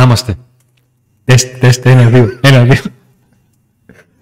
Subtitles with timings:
[0.00, 0.34] Να είμαστε.
[1.24, 2.80] Τεστ, τεστ, ένα, δύο, ένα, δύο.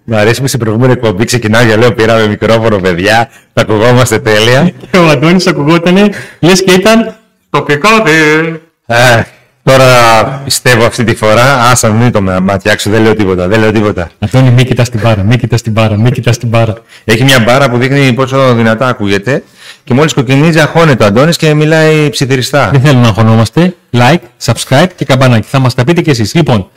[0.03, 4.71] Μ' αρέσει που στην προηγούμενη εκπομπή ξεκινάω για λέω πήραμε μικρόφωνο παιδιά, θα ακουγόμαστε τέλεια.
[4.91, 6.09] Και ο Αντώνης ακουγότανε,
[6.39, 7.15] λες και ήταν
[7.49, 8.39] τοπικά δε.
[8.85, 9.23] Ε,
[9.63, 9.85] τώρα
[10.43, 14.09] πιστεύω αυτή τη φορά, άσα μην το ματιάξω, δεν λέω τίποτα, δεν λέω τίποτα.
[14.19, 16.73] Αντώνη, μη κοιτάς την μπάρα, μη κοιτάς την μπάρα, μη κοιτάς την μπάρα.
[17.03, 19.43] Έχει μια μπάρα που δείχνει πόσο δυνατά ακούγεται
[19.89, 22.69] και μόλις κοκκινίζει αγχώνεται ο Αντώνης και μιλάει ψιθυριστά.
[22.69, 23.75] Δεν θέλουμε να αγχωνόμαστε.
[23.91, 25.47] Like, subscribe και καμπανάκι.
[25.49, 26.33] Θα μας τα πείτε κι εσείς.
[26.33, 26.69] Λοιπόν,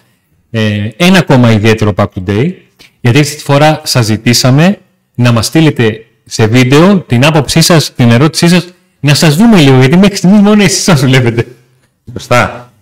[0.50, 2.52] ε, ένα ακόμα ιδιαίτερο Pack Today,
[3.00, 4.78] γιατί αυτή τη φορά σας ζητήσαμε
[5.14, 8.66] να μας στείλετε σε βίντεο την άποψή σας, την ερώτησή σας,
[9.00, 11.46] να σας δούμε λίγο, γιατί μέχρι στιγμής μόνο εσείς σας βλέπετε.
[12.12, 12.72] Σωστά.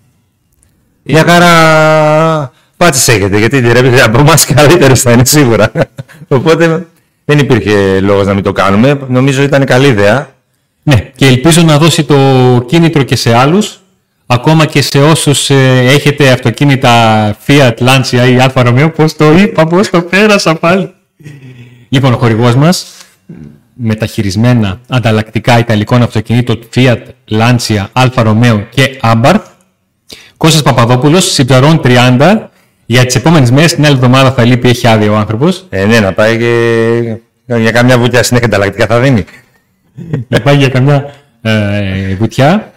[1.03, 5.73] Μια χαρά πάτσες έχετε, γιατί τη από εμάς καλύτερος θα είναι σίγουρα.
[6.29, 6.87] Οπότε
[7.25, 9.01] δεν υπήρχε λόγος να μην το κάνουμε.
[9.09, 10.35] Νομίζω ήταν καλή ιδέα.
[10.83, 12.17] Ναι, και ελπίζω να δώσει το
[12.67, 13.81] κίνητρο και σε άλλους,
[14.27, 19.67] ακόμα και σε όσους ε, έχετε αυτοκίνητα Fiat, Lancia ή Alfa Romeo, πώς το είπα,
[19.67, 20.95] πώς το πέρασα πάλι.
[21.89, 22.87] Λοιπόν, ο χορηγός μας,
[23.75, 29.43] μεταχειρισμένα ανταλλακτικά ιταλικών αυτοκινήτων Fiat, Lancia, Alfa Romeo και Abarth,
[30.37, 32.51] Κώστας Παπαδόπουλος, Σιπταρών 30,
[32.91, 35.67] για τις επόμενες μέρες, την άλλη εβδομάδα θα λείπει, έχει άδεια ο άνθρωπος.
[35.69, 39.25] Ε, ναι, να πάει και για καμιά βουτιά συνέχεια ανταλλακτικά θα δίνει.
[40.29, 42.73] να πάει για καμιά ε, βουτιά.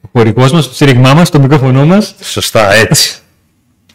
[0.00, 2.14] Ο χορηγός μας, το σύριγμά μας, το μικρόφωνο μας.
[2.20, 3.18] Σωστά, έτσι.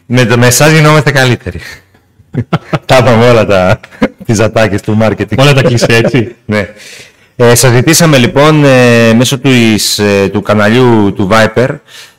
[0.06, 1.60] με το μεσάζ γινόμαστε καλύτεροι.
[2.86, 3.80] τα είπαμε όλα τα
[4.24, 5.36] τις ατάκες του marketing.
[5.38, 6.34] Όλα τα κλεισέ, έτσι.
[6.44, 6.68] ναι.
[7.36, 9.50] Ε, σας ζητήσαμε λοιπόν ε, μέσω του,
[9.96, 11.68] ε, του καναλιού του Viper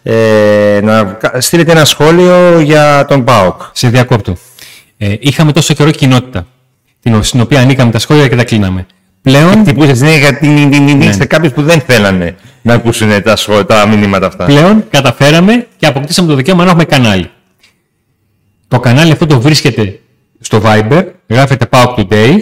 [0.03, 3.61] ε, να στείλετε ένα σχόλιο για τον ΠΑΟΚ.
[3.71, 4.35] Σε διακόπτω.
[4.97, 6.47] Ε, είχαμε τόσο καιρό κοινότητα,
[7.01, 8.85] την, στην οποία ανήκαμε τα σχόλια και τα κλείναμε.
[9.21, 9.51] Πλέον...
[9.51, 11.11] Χτυπούσες ναι, γιατί ναι.
[11.11, 14.45] σε κάποιους που δεν θέλανε να ακούσουν τα, σχόλια, τα μηνύματα αυτά.
[14.45, 17.29] Πλέον καταφέραμε και αποκτήσαμε το δικαίωμα να έχουμε κανάλι.
[18.67, 19.99] Το κανάλι αυτό το βρίσκεται
[20.39, 22.41] στο Viber, γράφετε PAOK Today,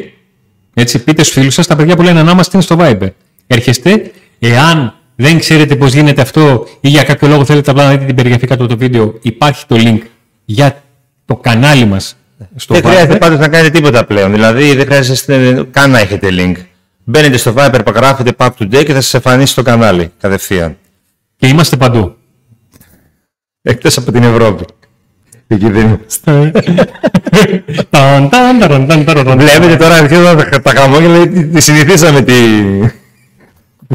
[0.74, 3.10] έτσι πείτε στους φίλους σας, τα παιδιά που λένε να είμαστε είναι στο Viber.
[3.48, 8.06] Έρχεστε, εάν δεν ξέρετε πώς γίνεται αυτό ή για κάποιο λόγο θέλετε απλά να δείτε
[8.06, 10.00] την περιγραφή κάτω το βίντεο, υπάρχει το link
[10.46, 10.84] για
[11.26, 12.16] το κανάλι μας
[12.56, 16.56] στο Δεν χρειάζεται πάντως να κάνετε τίποτα πλέον, δηλαδή δεν χρειάζεται καν να έχετε link.
[17.04, 20.78] Μπαίνετε στο Viber, γράφετε Pack Today και θα σας εμφανίσει το κανάλι κατευθείαν.
[21.36, 22.16] Και είμαστε παντού.
[23.62, 24.66] Εκτός από την Ευρώπη.
[25.48, 26.52] Εκεί δεν είμαστε.
[29.36, 30.26] Βλέπετε τώρα αρχίζουν
[30.62, 32.34] τα χαμόγελα, τη συνηθίσαμε τη...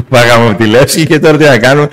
[0.09, 1.89] Πάγαμε τη λέξη και τώρα τι να κάνουμε.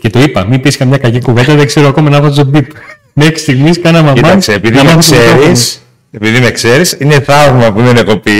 [0.00, 2.66] Και το είπα, μην πεις καμιά κακή κουβέντα, δεν ξέρω ακόμα να βάζω μπιπ.
[3.12, 4.20] Μέχρι στιγμής κάναμε μαμά.
[4.20, 8.32] Κοίταξε, επειδή με ξέρεις, επειδή με ξέρεις, είναι θαύμα που δεν έχω πει,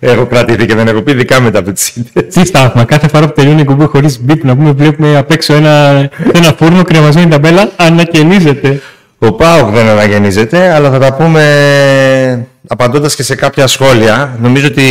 [0.00, 2.34] έχω κρατηθεί και δεν έχω πει δικά μετά από τις ιδέες.
[2.34, 5.54] Τι θαύμα, κάθε φορά που τελειώνει η κουμπί χωρίς μπιπ να πούμε βλέπουμε απ' έξω
[5.54, 8.80] ένα, ένα φούρνο κρεμασμένη ταμπέλα, ανακαινίζεται.
[9.18, 14.36] Ο ΠΑΟΚ δεν αναγεννίζεται, αλλά θα τα πούμε απαντώντας και σε κάποια σχόλια.
[14.40, 14.82] Νομίζω ότι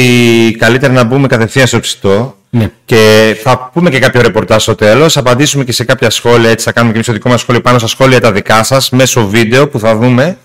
[0.59, 2.37] καλύτερα να μπούμε κατευθείαν στο ψητό.
[2.49, 2.71] Ναι.
[2.85, 6.71] Και θα πούμε και κάποιο ρεπορτάζ στο τέλος, απαντήσουμε και σε κάποια σχόλια, έτσι θα
[6.71, 9.67] κάνουμε και εμείς το δικό μας σχόλιο πάνω στα σχόλια τα δικά σας, μέσω βίντεο
[9.67, 10.37] που θα δούμε.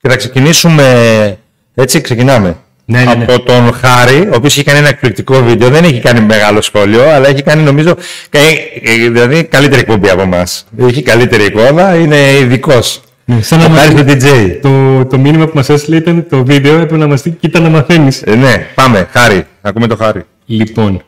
[0.00, 1.38] Και θα ξεκινήσουμε,
[1.74, 2.56] έτσι ξεκινάμε.
[2.84, 3.24] Ναι, ναι, ναι.
[3.24, 7.10] Από τον Χάρη, ο οποίος έχει κάνει ένα εκπληκτικό βίντεο, δεν έχει κάνει μεγάλο σχόλιο,
[7.10, 7.96] αλλά έχει κάνει νομίζω,
[9.12, 10.66] δηλαδή καλύτερη εκπομπή από εμάς.
[10.88, 13.00] Έχει καλύτερη εικόνα, είναι ειδικός.
[13.28, 13.88] Ναι, σαν να μας...
[13.88, 14.58] DJ.
[14.62, 17.68] Το, το μήνυμα που μας έστειλε ήταν το βίντεο, έπρεπε να μας πει κοίτα να
[17.68, 18.22] μαθαίνεις.
[18.22, 20.24] Ε, ναι, πάμε, Χάρη, ακούμε το Χάρη.
[20.46, 21.02] Λοιπόν.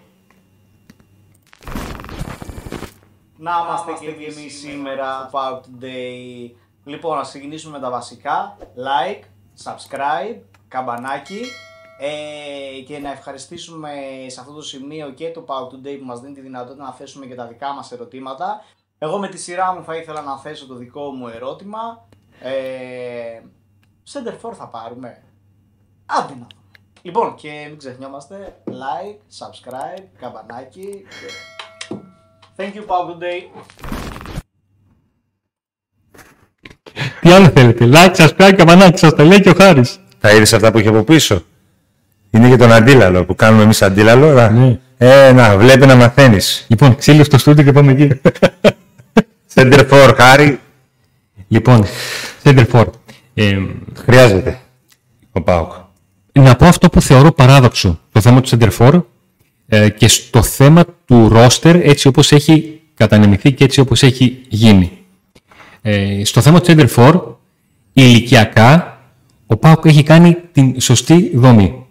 [3.37, 6.51] Να είμαστε και εμείς σήμερα, Power Today.
[6.84, 8.56] Λοιπόν, ας ξεκινήσουμε με τα βασικά.
[8.61, 9.23] Like,
[9.65, 10.37] subscribe,
[10.69, 11.41] καμπανάκι.
[12.00, 13.91] Ε, και να ευχαριστήσουμε
[14.27, 17.26] σε αυτό το σημείο και το Power Today που μας δίνει τη δυνατότητα να θέσουμε
[17.26, 18.64] και τα δικά μας ερωτήματα.
[19.00, 22.09] Εγώ με τη σειρά μου θα ήθελα να θέσω το δικό μου ερώτημα.
[22.41, 22.50] Ε,
[24.12, 25.23] Center for θα πάρουμε.
[26.06, 26.47] Άντε να
[27.03, 31.06] Λοιπόν, και μην ξεχνιόμαστε, like, subscribe, καμπανάκι.
[32.56, 33.06] Thank you, Paul.
[33.09, 33.62] Good day.
[37.21, 40.00] Τι άλλο θέλετε, like, subscribe, καμπανάκι, σας τα λέει και ο Χάρης.
[40.21, 41.43] Τα είδες αυτά που είχε από πίσω;
[42.31, 44.50] Είναι για τον αντίλαλο που κάνουμε εμείς αντίλαλο.
[44.50, 44.79] Ναι.
[44.99, 46.67] Ε, να, βλέπεις να μαθαίνεις.
[46.69, 48.21] Λοιπόν, ξύλιο στο στούντιο και πάμε εκεί.
[49.60, 50.60] Center for, Χάρη.
[51.49, 51.84] Λοιπόν,
[52.43, 52.84] Center for.
[53.34, 53.58] Ε,
[53.94, 54.58] Χρειάζεται
[55.32, 55.72] ο Πάοκ.
[56.32, 59.02] Να πω αυτό που θεωρώ παράδοξο, το θέμα του Center for
[59.69, 64.90] ε, και στο θέμα του roster έτσι όπως έχει κατανεμηθεί και έτσι όπως έχει γίνει.
[65.82, 67.20] Ε, στο θέμα του Center for,
[67.93, 69.00] ηλικιακά,
[69.46, 71.87] ο Πάοκ έχει κάνει την σωστή δομή.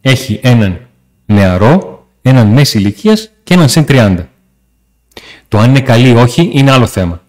[0.00, 0.80] Έχει έναν
[1.26, 4.16] νεαρό, έναν μέσης ηλικίας και έναν συν 30.
[5.48, 7.22] Το αν είναι καλή ή όχι είναι άλλο θέμα.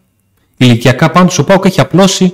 [0.58, 2.34] ηλικιακά πάνω του ο Πάουκ έχει απλώσει,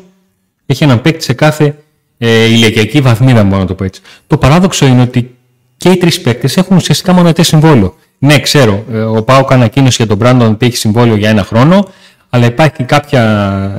[0.65, 1.75] έχει έναν παίκτη σε κάθε
[2.17, 4.01] ε, ηλικιακή βαθμίδα, μπορώ να το πω έτσι.
[4.27, 5.35] Το παράδοξο είναι ότι
[5.77, 7.95] και οι τρεις παίκτες έχουν ουσιαστικά μονοετέ συμβόλαιο.
[8.17, 11.87] Ναι, ξέρω, ε, ο Πάουκ ανακοίνωσε για τον Μπράντον ότι έχει συμβόλαιο για ένα χρόνο,
[12.29, 13.21] αλλά υπάρχει κάποια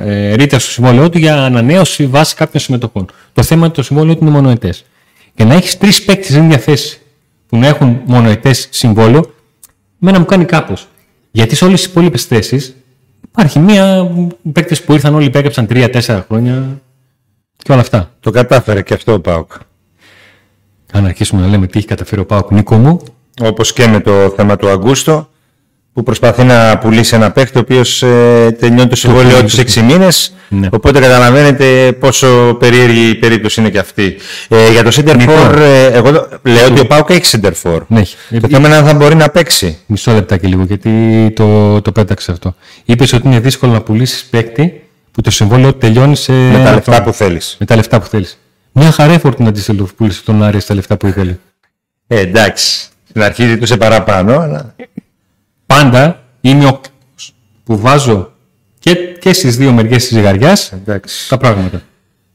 [0.05, 3.05] ε, ρήτρα στο συμβόλαιό του για ανανέωση βάσει κάποιων συμμετοχών.
[3.33, 4.73] Το θέμα είναι ότι το συμβόλαιο του είναι μονοετέ.
[5.35, 6.99] Και να έχεις τρεις παίκτες στην ίδια θέση
[7.47, 9.33] που να έχουν μονοετέ συμβόλαιο,
[9.97, 10.87] μένα μου κάνει κάπως.
[11.37, 12.75] Γιατί σε όλες τις υπόλοιπες θέσεις
[13.27, 14.11] υπάρχει μία
[14.51, 16.81] παίκτες που ήρθαν όλοι υπέγραψαν 3-4 χρόνια
[17.57, 18.11] και όλα αυτά.
[18.19, 19.51] Το κατάφερε και αυτό ο Πάουκ.
[20.91, 23.01] Αν αρχίσουμε να λέμε τι έχει καταφέρει ο Πάουκ, Νίκο μου,
[23.41, 25.29] Όπως και με το θέμα του Αγκούστο,
[25.97, 29.81] που προσπαθεί να πουλήσει ένα παίχτη ο οποίος ε, τελειώνει το συμβόλαιό του σε 6
[29.81, 30.33] μήνες.
[30.49, 30.67] Ναι.
[30.71, 34.15] Οπότε καταλαβαίνετε πόσο περίεργη η περίπτωση είναι και αυτή.
[34.47, 36.11] Ε, για το Center for, ε, εγώ
[36.43, 37.79] λέω ότι ο Πάουκ έχει Center for.
[37.87, 38.15] Ναι, έχει.
[38.41, 39.77] Το θέμα είναι αν θα μπορεί να παίξει.
[39.85, 40.91] Μισό λεπτάκι λίγο, γιατί
[41.35, 42.55] το, το πέταξε αυτό.
[42.85, 46.31] Είπες ότι είναι δύσκολο να πουλήσεις παίκτη που το συμβόλαιο του τελειώνει σε.
[46.31, 47.03] Με τα λεφτά αυτό.
[47.03, 47.55] που θέλεις.
[47.59, 48.39] Με τα λεφτά που θέλεις.
[48.71, 51.37] Μια χαρά η Φορτούνα τη πούλησε τον Άρη στα λεφτά που ήθελε.
[52.07, 52.87] Ε, εντάξει.
[53.09, 54.75] Στην αρχή ζητούσε παραπάνω, αλλά.
[55.67, 56.81] Πάντα είμαι ο
[57.63, 58.31] που βάζω
[58.79, 61.29] και, και στις δύο μεριές της ζυγαριάς Εντάξει.
[61.29, 61.81] τα πράγματα.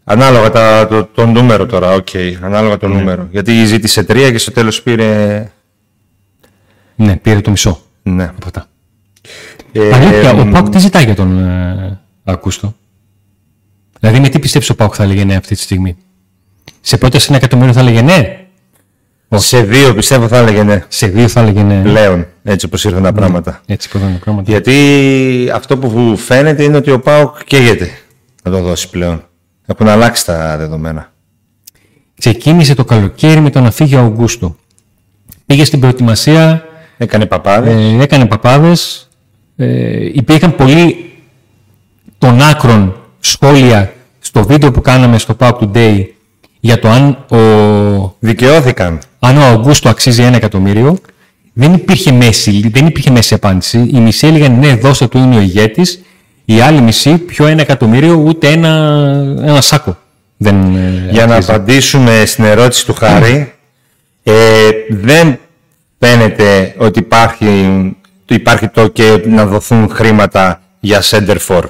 [0.05, 2.09] Ανάλογα τα, το, το νούμερο τώρα, οκ.
[2.43, 3.29] Ανάλογα το νούμερο.
[3.31, 5.51] Γιατί ζήτησε τρία και στο τέλος πήρε.
[6.97, 8.25] Ναι, πήρε το μισό Ναι.
[8.25, 8.67] από αυτά.
[9.73, 12.75] Ε, Αλήθεια, ο μ, Πάουκ τι ζητάει για τον ε, Ακούστο.
[14.01, 15.97] Δηλαδή, με τι πιστεύεις ο Πάουκ θα έλεγε ναι αυτή τη στιγμή;
[16.81, 18.47] Σε πρόταση ένα εκατομμύριο θα έλεγε ναι;
[19.35, 20.85] Σε δύο πιστεύω θα έλεγε ναι.
[20.89, 21.83] Σε δύο θα έλεγε ναι.
[21.83, 23.61] Πλέον, έτσι όπως ήρθαν τα πράγματα.
[23.67, 24.51] Έτσι που ήταν τα πράγματα.
[24.51, 27.91] Γιατί αυτό που φαίνεται είναι ότι ο ΠΑΟΚ καίγεται
[28.43, 29.25] να το δώσει πλέον.
[29.67, 31.13] Έχουν αλλάξει τα δεδομένα.
[32.19, 34.57] Ξεκίνησε το καλοκαίρι με το να φύγει ο Αυγούστο.
[35.47, 36.65] Πήγε στην προετοιμασία,
[36.97, 37.75] Έκανε παπάδες.
[37.75, 39.09] ε, έκανε παπάδες.
[39.57, 41.11] Ε, υπήρχαν πολλοί
[42.19, 46.05] των άκρων σχόλια στο βίντεο που κάναμε στο Pauk Today
[46.61, 48.99] για το αν ο, Δικαιώθηκαν.
[49.19, 50.99] αν ο Αυγούστο αξίζει ένα εκατομμύριο.
[51.53, 53.79] Δεν υπήρχε μέση, δεν υπήρχε μέση απάντηση.
[53.93, 56.03] Οι μισοί έλεγαν ναι, δώσε του είναι ο ηγέτης.
[56.45, 58.69] Οι άλλοι μισοί, πιο ένα εκατομμύριο, ούτε ένα,
[59.43, 59.99] ένα σάκο.
[60.37, 61.53] Δεν, ε, Για να αξίζει.
[61.53, 63.53] απαντήσουμε στην ερώτηση του Χάρη,
[64.23, 64.33] ε,
[64.91, 65.39] δεν
[65.99, 67.97] φαίνεται ότι υπάρχει,
[68.29, 71.63] υπάρχει το και να δοθούν χρήματα για center for.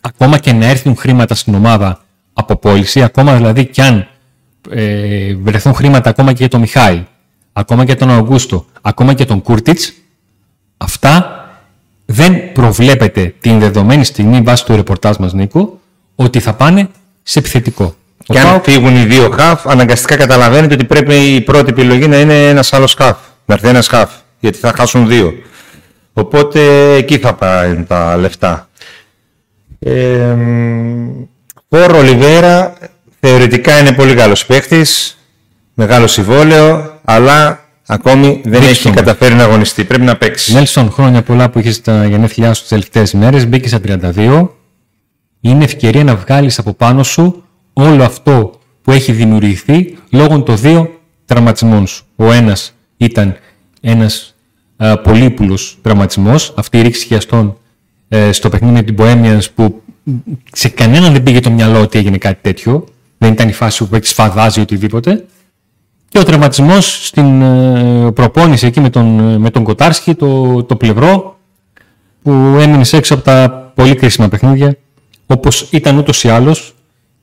[0.00, 2.00] ακόμα και να έρθουν χρήματα στην ομάδα
[2.32, 4.08] από πώληση, ακόμα δηλαδή κι αν
[4.70, 7.04] ε, βρεθούν χρήματα ακόμα και για τον Μιχάη,
[7.58, 9.92] ακόμα και τον Αυγούστο, ακόμα και τον Κούρτιτς,
[10.76, 11.40] αυτά
[12.04, 15.80] δεν προβλέπεται την δεδομένη στιγμή βάσει του ρεπορτάζ μας Νίκο,
[16.14, 16.88] ότι θα πάνε
[17.22, 17.84] σε επιθετικό.
[18.28, 22.08] Ο Και αν ΠΑΟΚ- φύγουν οι δύο χαφ, αναγκαστικά καταλαβαίνετε ότι πρέπει η πρώτη επιλογή
[22.08, 23.16] να είναι ένας άλλος χαφ.
[23.46, 24.10] Να έρθει ένας χαφ.
[24.40, 25.32] Γιατί θα χάσουν δύο.
[26.12, 28.68] Οπότε εκεί θα πάνε τα λεφτά.
[29.78, 30.36] Ε,
[31.68, 32.72] Φόρο Ολιβέρα
[33.20, 35.15] θεωρητικά είναι πολύ καλός παίχτης,
[35.78, 38.96] μεγάλο συμβόλαιο, αλλά ακόμη δεν Δείξτε έχει μας.
[38.96, 39.84] καταφέρει να αγωνιστεί.
[39.84, 40.52] Πρέπει να παίξει.
[40.52, 44.48] Νέλσον, χρόνια πολλά που είχε τα γενέθλιά σου τις τελευταίες μέρες, μπήκες στα 32.
[45.40, 47.42] Είναι ευκαιρία να βγάλεις από πάνω σου
[47.72, 52.04] όλο αυτό που έχει δημιουργηθεί λόγω των δύο τραυματισμών σου.
[52.16, 53.36] Ο ένας ήταν
[53.80, 54.34] ένας
[55.02, 57.58] πολύπουλος τραυματισμός, αυτή η ρήξη χιαστών
[58.08, 59.82] ε, στο παιχνίδι με την Bohemians που
[60.52, 62.84] σε κανέναν δεν πήγε το μυαλό ότι έγινε κάτι τέτοιο.
[63.18, 65.24] Δεν ήταν η φάση που έχει σφαδάζει οτιδήποτε.
[66.16, 71.38] Και ο τραυματισμός στην ε, προπόνηση εκεί με τον, με τον Κοτάρσκι, το, το πλευρό,
[72.22, 72.30] που
[72.60, 74.76] έμεινε έξω από τα πολύ κρίσιμα παιχνίδια,
[75.26, 76.74] όπως ήταν ούτως ή άλλως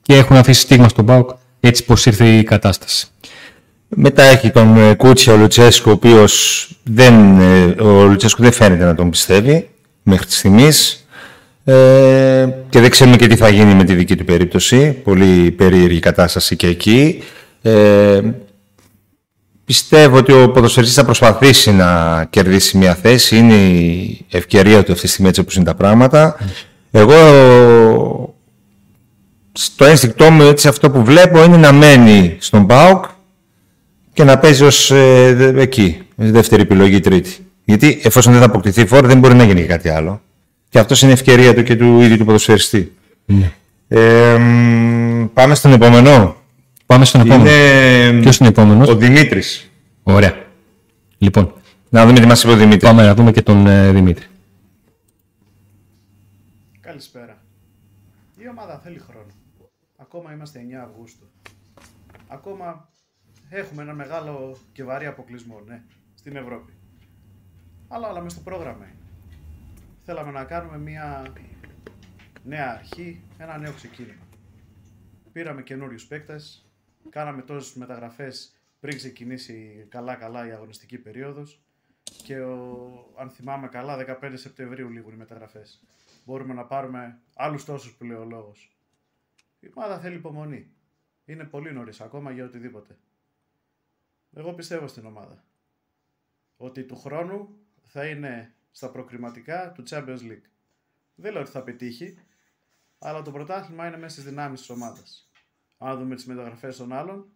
[0.01, 3.07] και έχουν αφήσει στίγμα στον ΠΑΟΚ έτσι πως ήρθε η κατάσταση.
[3.87, 8.85] Μετά έχει τον ε, Κούτσια ο Λουτσέσκο, ο οποίος δεν, ε, ο Λουτσέσκο δεν φαίνεται
[8.85, 9.69] να τον πιστεύει
[10.03, 11.07] μέχρι της στιγμής.
[11.63, 14.91] Ε, και δεν ξέρουμε και τι θα γίνει με τη δική του περίπτωση.
[14.91, 17.23] Πολύ περίεργη κατάσταση και εκεί.
[17.61, 18.21] Ε,
[19.65, 23.37] πιστεύω ότι ο ποδοσφαιριστής θα προσπαθήσει να κερδίσει μια θέση.
[23.37, 26.37] Είναι η ευκαιρία του αυτή τη στιγμή έτσι όπως είναι τα πράγματα.
[26.91, 27.15] Εγώ
[29.51, 33.05] στο ένστικτό μου έτσι αυτό που βλέπω είναι να μένει στον ΠΑΟΚ
[34.13, 37.37] και να παίζει ως ε, δε- εκεί, δεύτερη επιλογή, τρίτη.
[37.65, 40.21] Γιατί εφόσον δεν θα αποκτηθεί φόρ δεν μπορεί να γίνει και κάτι άλλο.
[40.69, 42.91] Και αυτός είναι ευκαιρία του και του ίδιου του ποδοσφαιριστή.
[43.87, 46.35] Ε, μ, πάμε στον επόμενο.
[46.93, 47.49] Πάμε στον επόμενο.
[47.49, 49.71] Είναι Ποιος είναι ο επόμενος; ο Δημήτρης.
[50.03, 50.45] Ωραία.
[51.17, 51.53] Λοιπόν,
[51.89, 52.83] Να δούμε τι μας είπε ο Δημήτρης.
[52.83, 54.25] πάμε να δούμε και τον ε, Δημήτρη.
[56.79, 57.43] Καλησπέρα.
[58.37, 59.31] Η ομάδα θέλει χρόνο.
[59.97, 61.31] Ακόμα είμαστε 9 Αυγούστου.
[62.27, 62.89] Ακόμα
[63.49, 65.81] έχουμε ένα μεγάλο και βαρύ αποκλεισμό, ναι,
[66.13, 66.73] στην Ευρώπη.
[67.87, 68.97] Αλλά όλα μες στο πρόγραμμα είναι.
[70.05, 71.25] Θέλαμε να κάνουμε μια
[72.43, 74.23] νέα αρχή, ένα νέο ξεκίνημα.
[75.31, 76.65] Πήραμε καινούριους παίκτες,
[77.09, 81.61] κάναμε τόσες μεταγραφές πριν ξεκινήσει καλά-καλά η αγωνιστική περίοδος
[82.23, 85.83] και ο, αν θυμάμαι καλά 15 Σεπτεμβρίου λήγουν οι μεταγραφές.
[86.25, 88.77] Μπορούμε να πάρουμε άλλους τόσους που λέει ο λόγος.
[89.59, 90.71] Η ομάδα θέλει υπομονή.
[91.25, 92.97] Είναι πολύ νωρίς ακόμα για οτιδήποτε.
[94.33, 95.43] Εγώ πιστεύω στην ομάδα.
[96.57, 100.47] Ότι του χρόνου θα είναι στα προκριματικά του Champions League.
[101.15, 102.17] Δεν λέω ότι θα πετύχει,
[102.99, 105.31] αλλά το πρωτάθλημα είναι μέσα στις δυνάμεις της ομάδας.
[105.77, 107.31] Αν δούμε τις μεταγραφές των άλλων,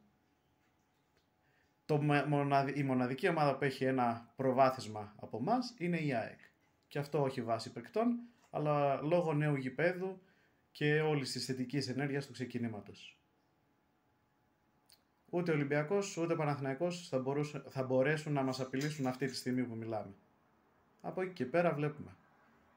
[1.86, 2.02] το,
[2.76, 6.40] η μοναδική ομάδα που έχει ένα προβάθισμα από εμάς είναι η ΑΕΚ.
[6.88, 10.22] Και αυτό όχι βάση παικτών, αλλά λόγω νέου γηπέδου
[10.72, 13.20] και όλης της θετικής ενέργειας του ξεκινήματος.
[15.30, 17.24] Ούτε Ολυμπιακός ούτε Παναθηναϊκός θα,
[17.70, 20.14] θα μπορέσουν να μας απειλήσουν αυτή τη στιγμή που μιλάμε.
[21.02, 22.16] Από εκεί και πέρα βλέπουμε.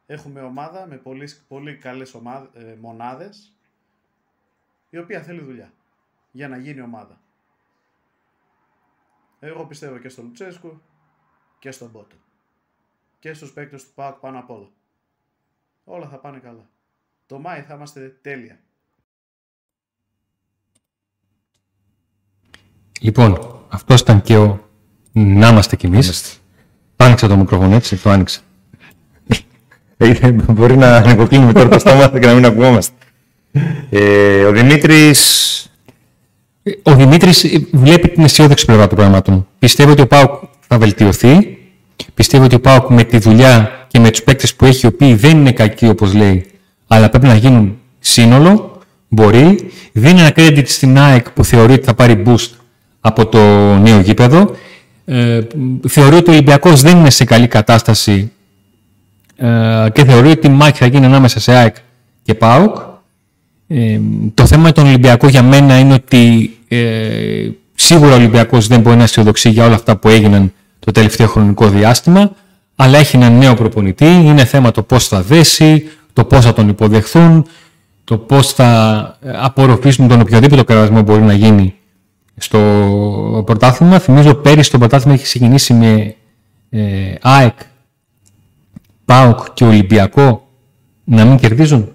[0.07, 2.15] Έχουμε ομάδα με πολύ, πολύ καλές
[2.53, 3.55] ε, μονάδες
[4.91, 5.73] η οποία θέλει δουλειά
[6.31, 7.21] για να γίνει ομάδα.
[9.41, 10.81] Εγώ πιστεύω και στον Λουτσέσκου
[11.59, 12.17] και στον Μπότο.
[13.19, 14.69] Και στους παίκτες του ΠΑΟΚ πάνω απ' όλα.
[15.85, 16.69] Όλα θα πάνε καλά.
[17.27, 18.59] Το Μάη θα είμαστε τέλεια.
[23.01, 24.69] Λοιπόν, αυτός ήταν και ο
[25.13, 26.41] να είμαστε κι εμείς.
[26.97, 28.41] Άνοιξα το μικρόφωνο έτσι, το άνοιξα.
[29.97, 32.95] Ε, μπορεί να ανοικοκλίνουμε τώρα το στόμα και να μην ακουγόμαστε.
[33.91, 35.51] Ε, ο Δημήτρης
[36.83, 39.47] ο Δημήτρης βλέπει την αισιόδοξη πλευρά των πραγμάτων.
[39.59, 40.31] Πιστεύω ότι ο Πάουκ
[40.69, 41.59] θα βελτιωθεί.
[42.15, 45.15] Πιστεύω ότι ο Πάουκ με τη δουλειά και με τους παίκτες που έχει, οι οποίοι
[45.15, 46.47] δεν είναι κακοί όπως λέει,
[46.87, 49.71] αλλά πρέπει να γίνουν σύνολο, μπορεί.
[49.93, 52.51] Δίνει ένα credit στην ΑΕΚ που θεωρεί ότι θα πάρει boost
[53.01, 53.39] από το
[53.77, 54.55] νέο γήπεδο.
[55.05, 55.41] Ε,
[55.89, 58.33] θεωρεί ότι ο Ολυμπιακός δεν είναι σε καλή κατάσταση
[59.37, 61.77] ε, και θεωρεί ότι η μάχη θα γίνει ανάμεσα σε ΑΕΚ
[62.23, 62.77] και ΠΑΟΚ.
[63.73, 64.01] Ε,
[64.35, 68.97] το θέμα με τον Ολυμπιακό για μένα είναι ότι ε, σίγουρα ο Ολυμπιακός δεν μπορεί
[68.97, 72.33] να αισιοδοξεί για όλα αυτά που έγιναν το τελευταίο χρονικό διάστημα,
[72.77, 76.69] αλλά έχει έναν νέο προπονητή, είναι θέμα το πώς θα δέσει, το πώς θα τον
[76.69, 77.47] υποδεχθούν,
[78.05, 81.75] το πώς θα ε, απορροφήσουν τον οποιοδήποτε κραδασμό μπορεί να γίνει
[82.37, 82.59] στο
[83.47, 83.99] πρωτάθλημα.
[83.99, 86.15] Θυμίζω πέρυσι το πρωτάθλημα έχει ξεκινήσει με
[86.71, 87.59] ε, ΑΕΚ,
[89.05, 90.49] ΠΑΟΚ και Ολυμπιακό
[91.05, 91.95] να μην κερδίζουν.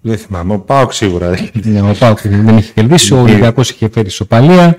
[0.00, 0.54] Δεν θυμάμαι.
[0.54, 1.50] Ο Πάοκ σίγουρα.
[1.52, 3.14] Ναι, ο Πάοκ δεν είχε κερδίσει.
[3.14, 4.78] Ο Ολυμπιακός είχε φέρει σοπαλία.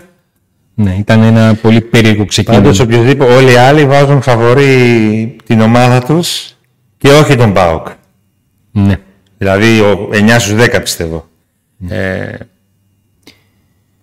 [0.75, 2.61] Ναι, ήταν ένα πολύ περίεργο ξεκίνημα.
[2.61, 6.55] Πάντως, οποιοδήποτε όλοι οι άλλοι βάζουν φαβορή την ομάδα τους
[6.97, 7.87] και όχι τον Πάοκ.
[8.71, 8.99] Ναι.
[9.37, 11.27] Δηλαδή, ο 9 στους 10 πιστεύω.
[11.77, 11.95] Ναι.
[11.95, 12.37] Ε,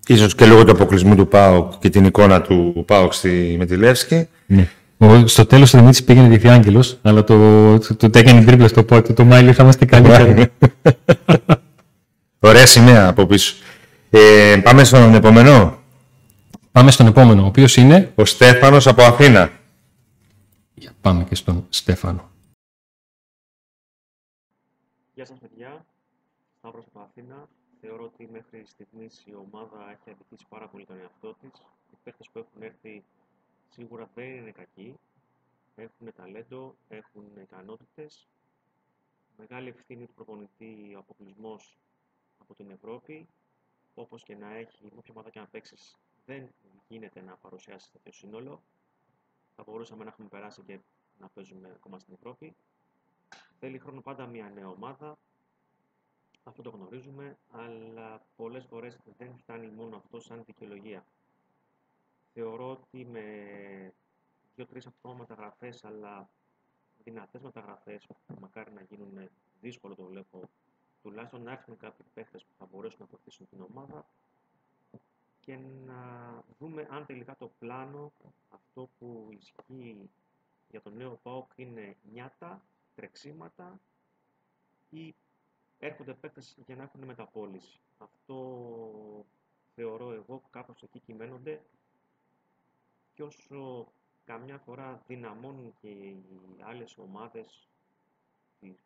[0.07, 4.29] ίσως και λόγω του αποκλεισμού του ΠΑΟΚ και την εικόνα του ΠΑΟΚ στη Μετιλεύσκη.
[4.47, 4.69] Ναι.
[5.25, 9.13] Στο τέλος ο Δημήτρη πήγαινε διθιάγγελο, αλλά το, το, το, το έκανε τρίπλα στο πόδι
[9.13, 10.53] Το Μάιλι θα είμαστε καλύτεροι.
[12.39, 13.55] Ωραία σημαία από πίσω.
[14.11, 15.79] Ε, πάμε στον επόμενο.
[16.73, 19.51] Πάμε στον επόμενο, ο οποίος είναι; Ο Στέφανος από Αθήνα.
[20.75, 22.31] Για πάμε και στον Στέφανο.
[25.15, 25.85] Γεια σας, παιδιά.
[26.59, 27.49] Σταύρος από Αθήνα.
[27.81, 31.51] Θεωρώ ότι μέχρι στιγμής η ομάδα έχει αδικήσει πάρα πολύ τον εαυτό της.
[31.93, 33.03] Οι παίχτε που έχουν έρθει
[33.71, 34.99] σίγουρα δεν είναι κακοί.
[35.75, 38.29] Έχουν ταλέντο, έχουν ικανότητες.
[39.37, 41.79] Μεγάλη ευθύνη του προπονητή ο αποκλεισμός
[42.39, 43.29] από την Ευρώπη.
[43.95, 46.49] Όπως και να έχει, με όποια ομάδα και να παίξεις, δεν
[46.89, 48.63] γίνεται να παρουσιάσεις τέτοιο σύνολο.
[49.57, 50.79] Θα μπορούσαμε να έχουμε περάσει και
[51.19, 52.57] να παίζουμε ακόμα στην Ευρώπη.
[53.59, 55.19] Θέλει χρόνο πάντα μια νέα ομάδα.
[56.43, 61.05] Αυτό το γνωρίζουμε, αλλά πολλές φορές δεν φτάνει μόνο αυτό σαν δικαιολογία
[62.33, 63.25] θεωρώ ότι με
[64.55, 66.31] δύο-τρεις ακόμα μεταγραφές, αλλά
[67.05, 68.07] δυνατές μεταγραφές,
[68.41, 69.29] μακάρι να γίνουν
[69.61, 70.49] δύσκολο το βλέπω,
[71.03, 74.07] τουλάχιστον να έρθουν κάποιοι παίχτε που θα μπορέσουν να βοηθήσουν την ομάδα
[75.41, 75.57] και
[75.87, 78.13] να δούμε αν τελικά το πλάνο,
[78.49, 80.11] αυτό που ισχύει
[80.71, 82.63] για τον νέο ΠΑΟΚ είναι νιάτα,
[82.95, 83.81] τρεξίματα
[84.91, 85.15] ή
[85.79, 87.81] έρχονται παίκτες για να έχουν μεταπόληση.
[87.99, 89.27] Αυτό
[89.75, 91.63] θεωρώ εγώ κάπως εκεί κυμαίνονται
[93.15, 93.93] και όσο
[94.25, 96.25] καμιά φορά δυναμώνουν και οι
[96.61, 97.69] άλλες ομάδες,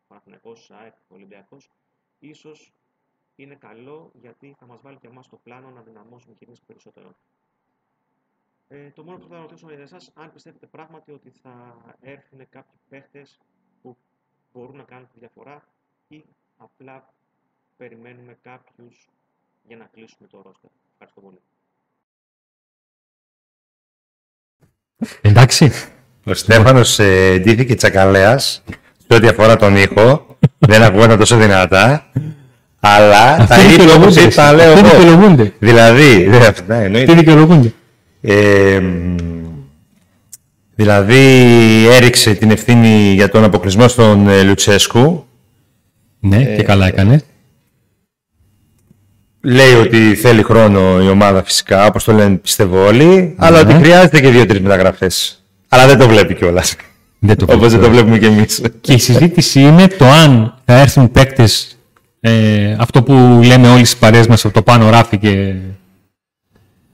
[0.07, 1.71] Παναθηναϊκός, ΑΕΚ, Ολυμπιακός,
[2.19, 2.71] ίσως
[3.35, 7.15] είναι καλό γιατί θα μας βάλει και εμάς στο πλάνο να δυναμώσουμε και εμείς περισσότερο.
[8.67, 12.79] Ε, το μόνο που θα ρωτήσω είναι εσάς, αν πιστεύετε πράγματι ότι θα έρθουν κάποιοι
[12.89, 13.39] παίχτες
[13.81, 13.97] που
[14.53, 15.67] μπορούν να κάνουν τη διαφορά
[16.07, 16.25] ή
[16.57, 17.13] απλά
[17.77, 19.09] περιμένουμε κάποιους
[19.63, 20.69] για να κλείσουμε το ρόστερ.
[20.91, 21.41] Ευχαριστώ πολύ.
[25.45, 25.71] Εντάξει.
[26.23, 28.63] Ο Στέφανος ε, ντύθηκε τσακαλέας
[29.07, 30.25] σε ό,τι αφορά τον ήχο.
[30.59, 32.09] δεν ακούγονταν τόσο δυνατά.
[32.79, 34.21] Αλλά τα Αυτοί είπα όπως δικαιολογούνται.
[34.21, 34.97] είπα, τα λέω Αυτοί εγώ.
[34.99, 35.53] δικαιολογούνται.
[35.59, 36.37] Δηλαδή, ναι,
[36.67, 37.11] ναι, εννοείται.
[37.11, 37.73] Τι δικαιολογούνται.
[38.21, 39.15] Ε, μ,
[40.75, 41.23] δηλαδή
[41.91, 45.25] έριξε την ευθύνη για τον αποκλεισμό στον ε, Λουτσέσκου.
[46.19, 47.21] Ναι, και καλά έκανε.
[49.47, 54.19] Λέει ότι θέλει χρόνο η ομάδα φυσικά, όπως το λένε πιστεύω όλοι, αλλά ότι χρειάζεται
[54.21, 55.43] και δύο-τρεις μεταγραφές.
[55.69, 56.75] Αλλά δεν το βλέπει κιόλας.
[57.19, 58.07] Δεν το Όπως δεν το βλέπω.
[58.07, 58.61] βλέπουμε κι εμείς.
[58.81, 61.77] Και η συζήτηση είναι το αν θα έρθουν παίκτες.
[62.19, 65.53] Ε, αυτό που λέμε όλοι στις παρέες μας από το πάνω ράφι και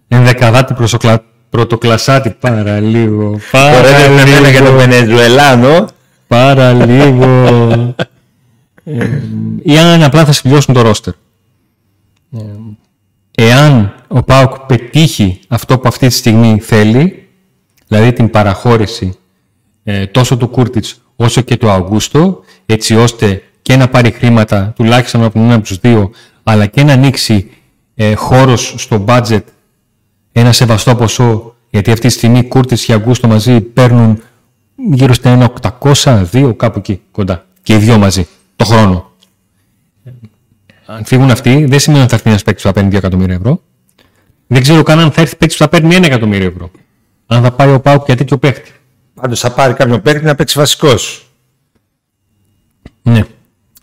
[0.07, 1.23] ενδεκαδάτη προσοκλα...
[1.49, 3.39] πρωτοκλασάτη παραλίγο.
[3.51, 5.85] Ωραία, με μένα για τον Βενεζουελάνο.
[6.27, 7.45] Παραλίγο.
[8.83, 9.07] ε,
[9.63, 11.13] ή αν απλά θα συμπληρώσουν το ρόστερ.
[12.31, 12.39] Ε,
[13.31, 17.27] εάν ο ΠΑΟΚ πετύχει αυτό που αυτή τη στιγμή θέλει,
[17.87, 19.13] δηλαδή την παραχώρηση
[19.83, 25.23] ε, τόσο του Κούρτιτς όσο και του Αυγούστο, έτσι ώστε και να πάρει χρήματα τουλάχιστον
[25.23, 26.11] από τον ένα από τους δύο,
[26.43, 27.51] αλλά και να ανοίξει
[27.95, 29.43] ε, χώρος στο budget
[30.31, 34.21] ένα σεβαστό ποσό, γιατί αυτή τη στιγμή Κούρτιτς και Αυγούστο μαζί παίρνουν
[34.75, 37.45] γύρω στα ένα 800, 2 κάπου εκεί κοντά.
[37.63, 39.10] Και οι δύο μαζί, το χρόνο.
[40.95, 43.35] Αν φύγουν αυτοί, δεν σημαίνει ότι θα έρθει ένας παίκτης που θα παίρνει 2 εκατομμύρια
[43.35, 43.61] ευρώ.
[44.47, 46.71] Δεν ξέρω καν αν θα έρθει παίκτης που θα παίρνει 1 εκατομμύριο ευρώ.
[47.27, 48.71] Αν θα πάει ο Πάουκ για τέτοιο παίκτη.
[49.13, 51.25] Πάντως θα πάρει κάποιον παίκτη να παίξει βασικός.
[53.01, 53.25] Ναι.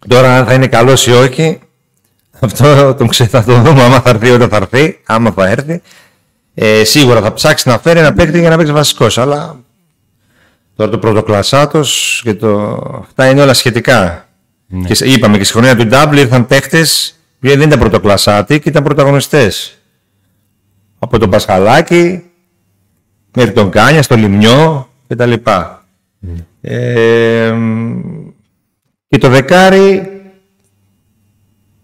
[0.08, 1.58] Τώρα αν θα είναι καλός ή όχι,
[2.40, 5.82] αυτό τον ξέρω, θα το δούμε άμα θα έρθει όταν θα έρθει, άμα θα έρθει.
[6.54, 9.60] Ε, σίγουρα θα ψάξει να φέρει ένα παίκτη για να παίξει βασικός, αλλά
[10.76, 12.80] τώρα το πρωτοκλασσάτος και το...
[13.00, 14.27] αυτά είναι όλα σχετικά.
[14.87, 18.69] Και σε- είπαμε και στη χρονιά του Double ήρθαν παίκτες που δεν ήταν πρωτοκλασσάτοι και
[18.69, 19.78] ήταν πρωταγωνιστές.
[20.99, 22.23] Από τον Πασχαλάκη
[23.37, 25.33] μέχρι τον Κάνια, στο Λιμνιό κτλ.
[26.61, 27.54] Ε,
[29.09, 30.13] και το δεκάρι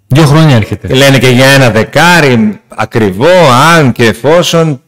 [0.07, 0.95] Δύο χρόνια έρχεται.
[0.95, 4.83] λένε και για ένα δεκάρι ακριβό, αν και εφόσον.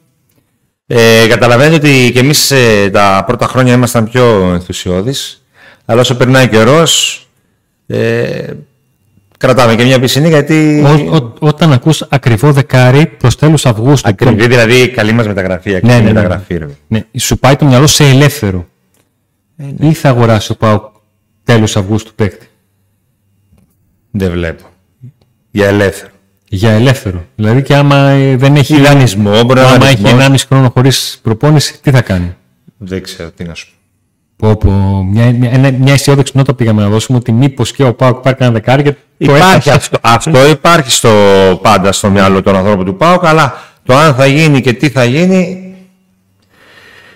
[0.87, 5.45] Ε, καταλαβαίνετε ότι και εμείς ε, τα πρώτα χρόνια ήμασταν πιο ενθουσιώδεις.
[5.85, 7.26] Αλλά όσο περνάει καιρός,
[7.87, 8.53] ε,
[9.39, 14.09] κρατάμε και μια πισινή γιατί Ό, ό, όταν ακούς ακριβό δεκάρι προς τέλος Αυγούστου.
[14.09, 16.13] ακριβή δηλαδή καλή μας μεταγραφή, ακριβή Ναι, ναι, ναι.
[16.13, 16.57] μεταγραφή.
[16.57, 16.67] ρε.
[16.89, 18.67] Ναι, σου πάει το μυαλό σε ελεύθερο.
[19.81, 20.83] Ή θα αγοράσει ο Πάουκ
[21.45, 22.47] τέλος Αυγούστου παίκτη;
[24.11, 24.65] Δεν βλέπω.
[25.51, 26.11] Για ελεύθερο.
[26.49, 27.25] Για ελεύθερο.
[27.37, 30.35] Δηλαδή και άμα ε, δεν έχει, Δανεισμό, μπορεί να άμα έχει δανεισμό.
[30.35, 32.37] 1,5 χρόνο χωρίς προπόνηση, τι θα κάνει;
[32.77, 33.76] Δεν ξέρω τι να σου πω.
[34.37, 34.71] Πω, πω,
[35.11, 38.37] μια, μια, ένα- μια αισιόδοξη νότα πήγαμε να δώσουμε ότι μήπως και ο Πάουκ πάρει
[38.37, 39.71] κανένα δεκάρι και το Υπάρχει έχασε.
[39.71, 41.11] αυτό, αυτό υπάρχει στο,
[41.63, 45.05] πάντα στο μυαλό των ανθρώπων του ΠΑΟΚ, αλλά το αν θα γίνει και τι θα
[45.05, 45.61] γίνει.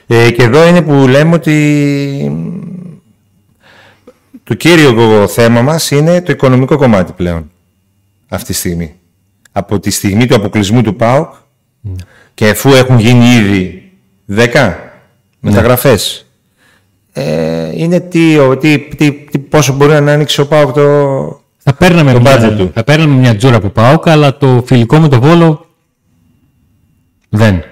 [0.06, 1.56] Ε, και εδώ είναι που λέμε ότι
[4.44, 7.50] το κύριο θέμα μας είναι το οικονομικό κομμάτι πλέον
[8.28, 8.94] αυτή τη στιγμή.
[9.52, 11.34] Από τη στιγμή του αποκλεισμού του ΠΑΟΚ
[12.34, 13.90] και αφού έχουν γίνει ήδη
[14.34, 14.74] 10
[15.40, 16.29] μεταγραφές
[17.12, 21.74] ε, είναι τι, ο- τι, τι, τι, πόσο μπορεί να ανοίξει ο ΠΑΟΚ το, Θα
[21.74, 22.70] παίρναμε, Το μια, budget του.
[22.74, 25.66] θα παίρναμε μια τζούρα από Πάουκ, αλλά το φιλικό με το Βόλο
[27.28, 27.62] δεν.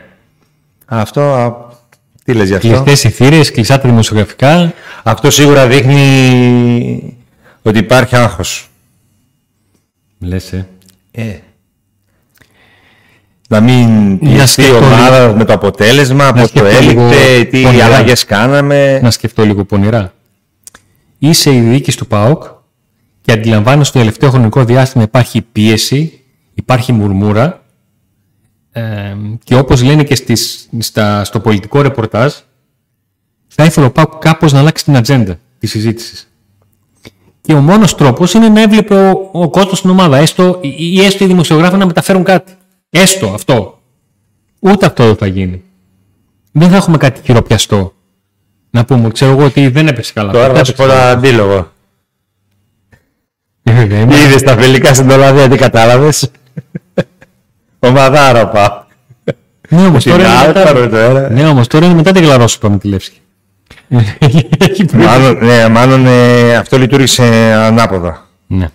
[0.86, 1.54] Αυτό, α,
[2.24, 4.72] τι λες γι' αυτό; Κλειστές οι θύρε, κλειστά τα δημοσιογραφικά.
[5.02, 7.16] Αυτό σίγουρα δείχνει
[7.62, 8.68] ότι υπάρχει άγχος.
[10.18, 10.66] Λες, ε.
[11.10, 11.32] Ε.
[13.50, 17.62] Να μην πιεστεί η σκεφτώ ομάδα με το αποτέλεσμα, πώς το σκεφτώ λίγο έλειπε, τι
[17.62, 17.84] πονηρά.
[17.84, 19.00] αλλαγές κάναμε.
[19.02, 20.12] να σκεφτώ λίγο πονηρά.
[21.18, 22.44] Είσαι η διοίκηση του ΠΑΟΚ
[23.20, 27.62] και αντιλαμβάνεσαι ότι το τελευταίο χρονικό διάστημα υπάρχει πίεση, υπάρχει μουρμούρα
[28.72, 28.82] ε,
[29.44, 32.32] και όπως λένε και στις, στα, στο πολιτικό ρεπορτάζ
[33.48, 36.32] θα ήθελε ο ΠΑΟΚ κάπως να αλλάξει την ατζέντα της συζήτησης.
[37.40, 41.04] Και ο μόνος τρόπος είναι να έβλεπε ο, ο κόσμος στην ομάδα, έστω, ή, ή
[41.04, 42.52] έστω οι δημοσιογράφοι να μεταφέρουν κάτι.
[42.90, 43.80] Έστω αυτό.
[44.60, 45.62] Ούτε αυτό δεν θα γίνει.
[46.52, 47.92] Δεν θα έχουμε κάτι χειροπιαστό.
[48.70, 50.32] Να πούμε, ξέρω εγώ ότι δεν έπαιξε καλά.
[50.32, 51.70] Τώρα Δεν θα σου πω έπαιξε ένα αντίλογο.
[53.62, 53.80] καλά.
[53.80, 56.30] Ε, είμαι- Είδες τα φιλικά στην Ολλανδία, τι κατάλαβες;
[57.78, 58.82] Ομαδάρα πάω.
[59.68, 61.30] Ναι, όμως Την τώρα είναι άλλη, μετά- πάρω τώρα.
[61.30, 63.18] Ναι, όμως τώρα είναι μετά τη γλαρόσουπα με τη Λεύσκη.
[64.58, 67.24] Έχει προ- Μάλλον, ναι, μάλλον ε, αυτό λειτουργήσε
[67.54, 68.26] ανάποδα.
[68.46, 68.68] Ναι.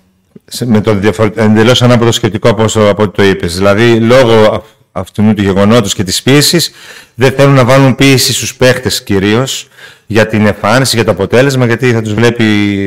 [0.46, 1.30] Σε- με το διαφορε...
[1.36, 3.56] εντελώς ανάποδο σκεπτικό από, όσο- από ό,τι το είπες.
[3.56, 6.72] Δηλαδή, λόγω αυ- αυτού του γεγονότος και της πίεσης,
[7.16, 9.68] δεν θέλουν να βάλουν πίεση στους παίχτες κυρίως
[10.08, 12.44] για την εμφάνιση, για το αποτέλεσμα, γιατί θα τους βλέπει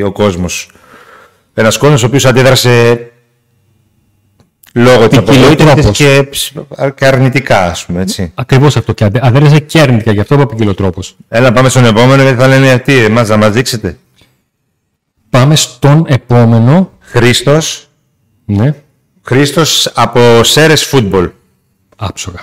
[0.07, 0.71] ο κόσμος.
[1.55, 2.99] Ένας κόσμος ο οποίος αντίδρασε
[4.75, 5.63] λόγω της Ποικιλοτρόπος.
[5.63, 6.53] απογοήτευσης και, ψ-
[6.95, 8.33] και αρνητικά, ας πούμε, έτσι.
[8.35, 8.93] Ακριβώς αυτό.
[8.93, 11.17] Και αντε- αδέρεσε και αρνητικά, γι' αυτό είπα ποικιλοτρόπος.
[11.29, 13.97] Έλα, πάμε στον επόμενο, γιατί θα λένε τι, εμάς να μας δείξετε.
[15.31, 16.91] Πάμε στον επόμενο.
[17.09, 17.89] Χρήστος.
[18.45, 18.75] Ναι,
[19.23, 21.31] Χρήστος από Σέρες Φούτμπολ.
[21.97, 22.41] άψογα.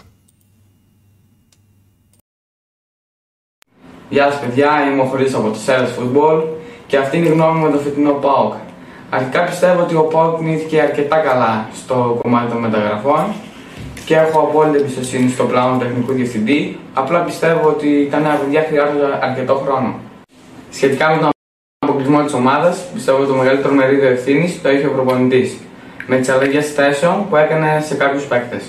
[4.10, 6.44] Γεια σας παιδιά, είμαι ο Χρήστος από το Σέρας Football
[6.88, 8.54] και αυτή είναι η γνώμη μου για το φετινό ΠΑΟΚ.
[9.10, 13.34] Αρχικά πιστεύω ότι ο ΠΑΟΚ κινήθηκε αρκετά καλά στο κομμάτι των μεταγραφών
[14.06, 16.80] και έχω απόλυτη εμπιστοσύνη στο πλάνο του τεχνικού διευθυντή.
[16.94, 20.00] Απλά πιστεύω ότι τα νέα παιδιά χρειάζονται αρκετό χρόνο.
[20.72, 21.30] Σχετικά με τον
[21.94, 25.58] αποκλεισμό της ομάδας, πιστεύω ότι το μεγαλύτερο μερίδιο ευθύνης το έχει ο προπονητής.
[26.08, 28.64] Με τις αλλαγές θέσεων που έκανε σε κάποιους παίκτες.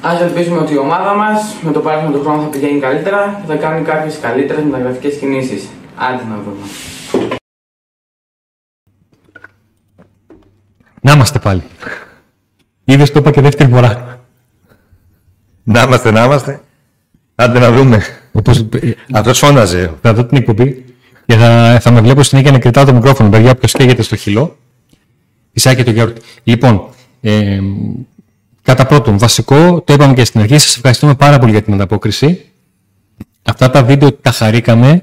[0.00, 3.52] Α ελπίσουμε ότι η ομάδα μας με το πέρασμα του χρόνου θα πηγαίνει καλύτερα και
[3.52, 5.68] θα κάνει κάποιες καλύτερες μεταγραφικές κινήσεις.
[5.96, 6.66] Άντε να δούμε.
[11.00, 11.62] Να είμαστε πάλι.
[12.84, 14.20] Είδες το είπα και δεύτερη φορά.
[15.62, 16.60] Να είμαστε, να είμαστε.
[17.34, 18.02] Άντε να δούμε.
[18.32, 18.66] Όπως,
[19.12, 19.92] Αυτός φώναζε.
[20.02, 20.84] θα δω την εκπομπή
[21.26, 23.28] και θα, θα με βλέπω συνέχεια να κριτάω το μικρόφωνο.
[23.28, 24.56] Παιδιά, όποιος καίγεται στο χυλό,
[25.52, 26.20] φυσάει και το γιαούρτι.
[26.44, 26.88] Λοιπόν,
[27.20, 27.60] ε,
[28.62, 32.44] κατά πρώτον, βασικό, το είπαμε και στην αρχή, σας ευχαριστούμε πάρα πολύ για την ανταπόκριση.
[33.42, 35.02] Αυτά τα βίντεο τα χαρήκαμε.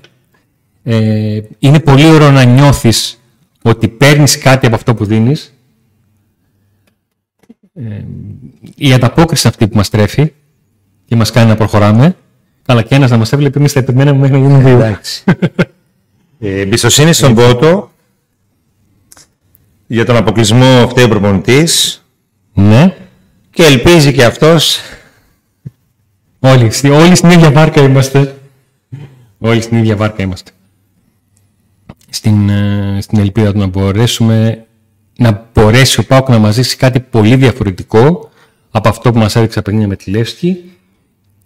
[0.84, 3.22] Ε, είναι πολύ ωραίο να νιώθεις
[3.62, 5.54] ότι παίρνεις κάτι από αυτό που δίνεις.
[7.74, 8.04] Ε,
[8.76, 10.34] η ανταπόκριση αυτή που μας τρέφει
[11.06, 12.16] και μας κάνει να προχωράμε.
[12.66, 14.98] Καλά και ένας να μας έβλεπε εμείς τα επιμέναμε μέχρι να γίνουμε δύο.
[16.42, 16.60] Εντάξει.
[16.60, 17.92] Ε, εμπιστοσύνη στον Πότο.
[19.88, 22.04] Για τον αποκλεισμό φταίει ο προπονητής.
[22.54, 22.96] Ναι.
[23.50, 24.80] Και ελπίζει και αυτός
[26.44, 28.36] Όλοι, στη- όλοι στην ίδια βάρκα είμαστε.
[29.40, 30.52] Όλοι στην ίδια βάρκα είμαστε.
[32.10, 34.66] Στην, ε, στην ελπίδα του να μπορέσουμε
[35.18, 38.30] να μπορέσει ο Πάουκ να μας ζήσει κάτι πολύ διαφορετικό
[38.72, 40.72] από αυτό που μας έδειξε παιχνίδια με τη Λεύσκη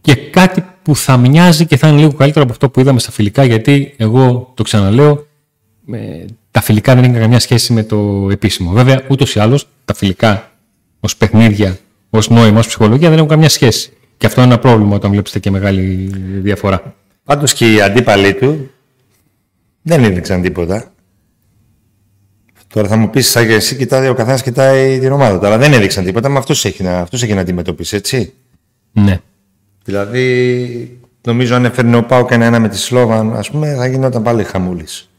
[0.05, 3.11] και κάτι που θα μοιάζει και θα είναι λίγο καλύτερο από αυτό που είδαμε στα
[3.11, 5.27] φιλικά γιατί εγώ το ξαναλέω
[5.91, 8.71] ε, τα φιλικά δεν είχαν καμιά σχέση με το επίσημο.
[8.71, 10.51] Βέβαια ούτως ή άλλως τα φιλικά
[10.99, 11.77] ως παιχνίδια,
[12.09, 13.93] ως νόημα, ως ψυχολογία δεν έχουν καμιά σχέση.
[14.17, 16.95] Και αυτό είναι ένα πρόβλημα όταν βλέπετε και μεγάλη διαφορά.
[17.23, 18.71] Πάντως και οι αντίπαλοι του
[19.81, 20.91] δεν έδειξαν τίποτα.
[22.67, 25.57] Τώρα θα μου πεις, σαν και εσύ κοιτάει, ο καθένας κοιτάει την ομάδα του, αλλά
[25.57, 28.33] δεν έδειξαν τίποτα, με αυτούς έχει να, αυτούς έχει να αντιμετωπίσει, έτσι.
[28.91, 29.19] Ναι.
[29.85, 34.43] Δηλαδή, νομίζω αν έφερνε ο Πάουκ ένα-ένα με τη Σλόβαν, ας πούμε, θα γινόταν πάλι
[34.43, 35.09] χαμούλης.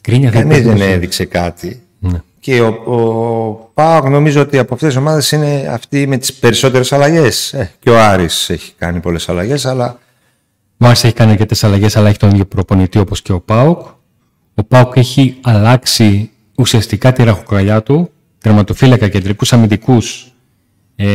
[0.00, 0.92] Κρίνια δεν Κανείς δεν υπάρχει.
[0.92, 1.82] έδειξε κάτι.
[1.98, 2.18] Ναι.
[2.40, 6.92] Και ο, ο Πάοκ νομίζω ότι από αυτές τις ομάδες είναι αυτή με τις περισσότερες
[6.92, 7.52] αλλαγές.
[7.52, 9.98] Ε, και ο Άρης έχει κάνει πολλές αλλαγές, αλλά
[10.76, 13.80] Ο Άρης έχει κάνει αρκετές αλλαγές, αλλά έχει τον ίδιο προπονητή όπως και ο ΠΑΟΚ.
[14.54, 18.10] Ο ΠΑΟΚ έχει αλλάξει ουσιαστικά τη ραχοκαλιά του,
[18.40, 20.32] τερματοφύλακα, κεντρικούς αμυντικούς,
[20.96, 21.06] ε,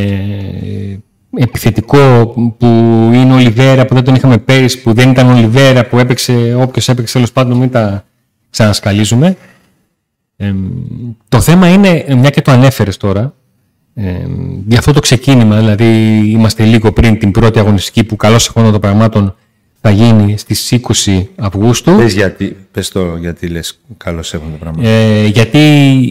[1.35, 2.65] επιθετικό που
[3.13, 6.55] είναι ο Λιβέρα που δεν τον είχαμε πέρυσι, που δεν ήταν ο Λιβέρα που έπαιξε,
[6.59, 8.05] όποιος έπαιξε τέλος πάντων μην τα
[8.49, 9.37] ξανασκαλίζουμε.
[10.37, 10.53] Ε,
[11.29, 13.33] το θέμα είναι, μια και το ανέφερες τώρα,
[13.93, 14.25] ε,
[14.67, 15.85] για αυτό το ξεκίνημα, δηλαδή
[16.25, 19.35] είμαστε λίγο πριν την πρώτη αγωνιστική που καλώς εχόνα των πραγμάτων
[19.81, 20.71] θα γίνει στις
[21.05, 21.95] 20 Αυγούστου.
[21.95, 24.87] πες, γιατί, πες το γιατί λες καλώς έχουν το πράγμα.
[24.87, 25.59] Ε, γιατί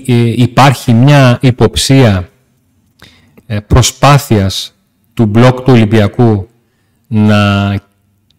[0.06, 2.28] ε, υπάρχει μια υποψία
[3.46, 4.74] ε, προσπάθειας
[5.20, 6.48] του μπλοκ του Ολυμπιακού
[7.06, 7.37] να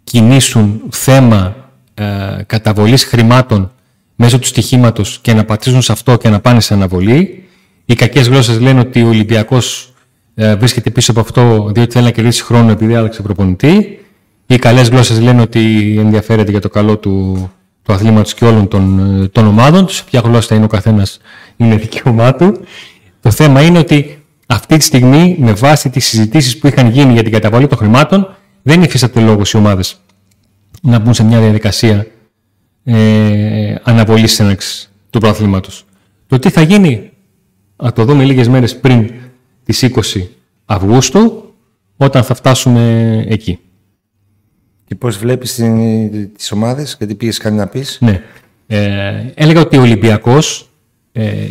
[0.04, 1.56] κινήσουν θέμα
[1.94, 2.06] ε,
[2.46, 3.72] καταβολής χρημάτων
[4.16, 7.48] μέσω του στοιχήματος και να πατήσουν σε αυτό και να πάνε σε αναβολή.
[7.86, 9.94] Οι κακές γλώσσες λένε ότι ο Ολυμπιακός
[10.36, 14.00] ε, βρίσκεται πίσω από αυτό διότι θέλει να κερδίσει χρόνο επειδή άλλαξε προπονητή.
[14.46, 17.50] Οι καλές γλώσσες λένε ότι ενδιαφέρεται για το καλό του,
[17.84, 20.04] του αθλήματος και όλων των, ε, των ομάδων τους.
[20.04, 21.20] Ποια γλώσσα είναι ο καθένας
[21.58, 22.60] είναι δικαίωμά του.
[23.22, 24.21] Το θέμα είναι ότι
[24.52, 28.36] αυτή τη στιγμή με βάση τις συζητήσεις που είχαν γίνει για την καταβολή των χρημάτων
[28.62, 30.02] δεν υφίσταται λόγος οι ομάδες
[30.82, 32.08] να μπουν σε μια διαδικασία
[32.84, 35.86] ε, αναβολής έναρξης του προαθλήματος.
[36.28, 37.12] Το τι θα γίνει,
[37.76, 39.12] θα το δούμε λίγες μέρες πριν
[39.64, 40.28] τις 20
[40.66, 41.54] Αυγούστου,
[41.98, 43.60] όταν θα φτάσουμε εκεί.
[44.86, 48.22] Και πώς βλέπεις την, τις ομάδες, γιατί πήγες κάτι να πεις; Ναι.
[48.68, 50.70] Ε, έλεγα ότι ο Ολυμπιακός,
[51.12, 51.48] ε,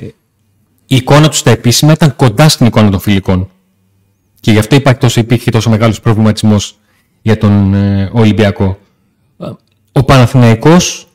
[0.93, 3.51] η εικόνα τους στα επίσημα ήταν κοντά στην εικόνα των φιλικών.
[4.41, 6.79] Και γι' αυτό υπάρχει τόσο, υπήρχε τόσο μεγάλος προβληματισμός
[7.23, 8.79] για τον ε, Ολυμπιακό.
[9.41, 9.47] Ε,
[9.93, 11.09] Ο Παναθηναϊκός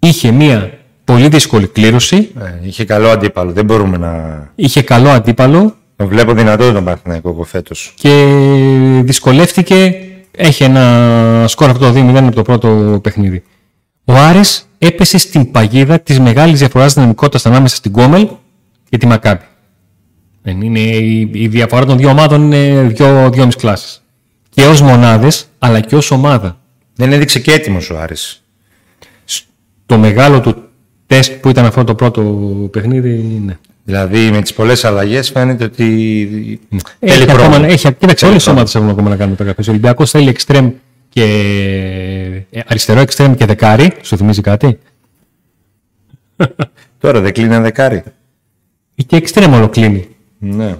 [0.00, 4.12] είχε μία πολύ δύσκολη κλήρωση, Ε, είχε καλό αντίπαλο, δεν μπορούμε να...
[4.54, 7.94] είχε καλό αντίπαλο Τον βλέπω δυνατό τον Παναθηναϊκό εγώ φέτος.
[7.96, 8.24] και
[9.04, 9.94] δυσκολεύτηκε.
[10.36, 13.42] Έχει ένα σκορ αυτό το 2-0 από το πρώτο παιχνίδι.
[14.04, 18.28] Ο Άρης έπεσε στην παγίδα της μεγάλης διαφοράς δυναμικότητας ανάμεσα στην Κόμελ
[18.88, 19.44] και τη Μακάμπη.
[20.42, 24.02] Δεν είναι, η, η διαφορά των δύο ομάδων είναι δύο, δύο μισ κλάσεις.
[24.50, 26.58] Και ως μονάδες, αλλά και ως ομάδα.
[26.94, 28.42] Δεν έδειξε και έτοιμος ο Άρης.
[29.86, 30.62] το μεγάλο του
[31.06, 32.22] τεστ που ήταν αυτό το πρώτο
[32.70, 33.56] παιχνίδι, ναι.
[33.84, 35.84] Δηλαδή με τις πολλές αλλαγές φαίνεται ότι
[36.98, 37.66] Έχει θέλει ακόμα, χρόνο.
[37.66, 38.58] έχει, κοίταξε, όλες οι χρόνο.
[38.58, 39.66] ομάδες έχουν ακόμα να κάνουν μεταγραφές.
[39.68, 40.70] Ο Ολυμπιακός θέλει εξτρέμ
[41.14, 41.24] και
[42.50, 43.92] ε, αριστερό εξτρέμ και δεκάρι.
[44.02, 44.78] Σου θυμίζει κάτι;
[47.00, 48.02] Τώρα δεν κλείνει ένα δεκάρι.
[49.06, 50.08] Και εξτρέμ όλο κλείνει.
[50.38, 50.76] Ναι.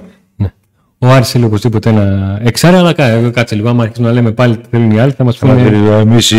[0.98, 3.68] Ο Άρης θέλει οπωσδήποτε ένα εξάρι, αλλά κα- κάτσε λίγο.
[3.68, 5.68] Άμα αρχίσουμε να λέμε πάλι τι θέλουν οι άλλοι, θα μας Θα μας πούνε.
[5.68, 6.36] περιγραμμίσει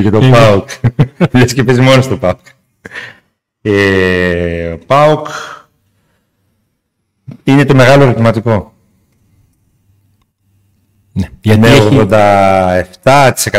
[0.00, 0.30] για το Ναι.
[0.30, 0.68] ΠΑΟΚ.
[1.38, 2.38] Λες και παίζει μόνος στο ΠΑΟΚ.
[3.62, 5.26] Ε, ο ΠΑΟΚ
[7.44, 8.72] είναι το μεγάλο ερωτηματικό.
[11.12, 12.06] Ναι, γιατί Με έχει,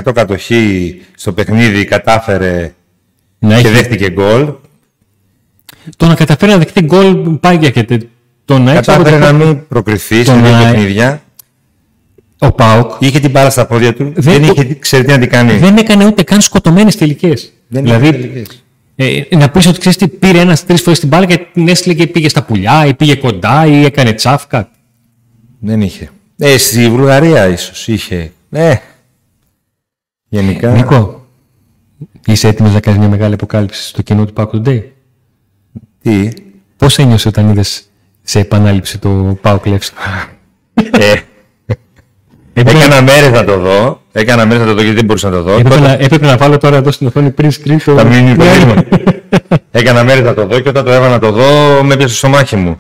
[0.04, 2.74] 87% κατοχή στο παιχνίδι κατάφερε
[3.40, 4.54] να και έχει, δέχτηκε γκολ.
[5.98, 8.02] το να καταφέρει να δεχτεί γκολ πάει για και τε-
[8.46, 11.22] το να έχει Κατάφερε να αποτελέσμα- μην προκριθεί το σε δύο να- παιχνίδια.
[12.40, 14.04] Ο Πάοκ Είχε την μπάλα στα πόδια του.
[14.16, 15.54] Δεν Δεν, το- είχε ξέρει τι να την κάνει.
[15.58, 17.54] δεν έκανε ούτε καν σκοτωμένες τελικές.
[17.68, 18.64] Δεν δηλαδή, είχε τελικές.
[18.96, 21.94] ε, να πεις ότι ξέρεις τι, πήρε ένας τρεις φορές την μπάλα και την έστειλε
[21.94, 24.70] και πήγε στα πουλιά ή πήγε κοντά ή έκανε τσάφκα.
[25.60, 26.10] Δεν είχε.
[26.43, 28.32] Ε, στη Βουλγαρία ίσως είχε.
[28.51, 28.75] Ε,
[30.30, 30.71] γενικά.
[30.71, 31.25] Νίκο,
[32.25, 34.82] είσαι έτοιμος να κάνεις μια μεγάλη αποκάλυψη στο κοινό του Πάοκ Today;
[36.01, 36.30] Τι;
[36.77, 37.84] Πώς ένιωσε όταν είδες
[38.21, 39.91] σε επανάληψη το Πάοκ Λεύση.
[40.91, 41.13] Ε,
[42.54, 44.01] έκανα μέρες να το δω.
[44.12, 45.51] Έκανα μέρες να το δω γιατί δεν μπορούσα να το δω.
[45.51, 47.95] έπρεπε, Τότε να, έπρεπε να βάλω τώρα εδώ στην οθόνη πριν screen το.
[47.95, 48.51] θα μείνει το Ναι.
[48.58, 48.84] μήνυμα.
[49.71, 52.27] Έκανα μέρες να το δω και όταν το έβαλα να το δω με πιάσε στο
[52.30, 52.80] μάχη μου.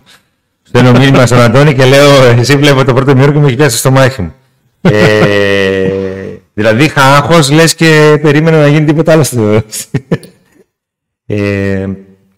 [0.63, 3.77] Στέλνω μήνυμα στον Αντώνη και λέω εσύ βλέπω το πρώτο μήνυμα και με έχει πιάσει
[3.77, 4.33] στο μάχη μου.
[4.81, 5.89] Ε,
[6.53, 9.63] δηλαδή είχα άγχος λες και περίμενα να γίνει τίποτα άλλο στο...
[11.25, 11.87] ε,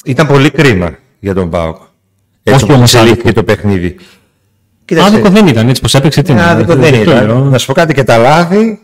[0.06, 1.76] ήταν πολύ κρίμα για τον ΠΑΟΚ.
[2.44, 3.46] Έτσι Όχι όπως όμως εξελίχθηκε άδικο.
[3.46, 3.96] το παιχνίδι.
[4.86, 6.44] Κοίταξε, Άδικο δεν ήταν έτσι πως έπαιξε τι ε, είναι.
[6.44, 7.26] άδικο δεν Αυτό ήταν.
[7.28, 7.38] λέω.
[7.40, 8.80] Να σου πω κάτι και τα λάθη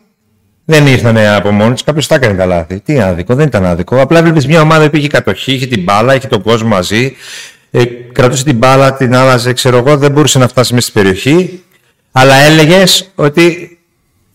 [0.65, 1.84] δεν ήρθαν από μόνοι τους.
[1.84, 2.80] Κάποιος τα έκανε τα λάθη.
[2.80, 4.02] Τι άδικο, δεν ήταν άδικο.
[4.02, 7.15] Απλά βλέπεις μια ομάδα που είχε κατοχή, είχε την μπάλα, είχε τον κόσμο μαζί.
[7.71, 11.63] Ε, κρατούσε την μπάλα, την άλλαζε, ξέρω εγώ, δεν μπορούσε να φτάσει μέσα στην περιοχή.
[12.12, 13.77] Αλλά έλεγες ότι